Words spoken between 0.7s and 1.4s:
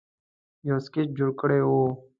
سکیچ جوړ